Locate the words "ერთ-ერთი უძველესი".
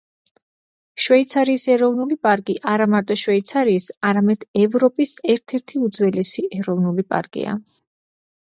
5.37-6.49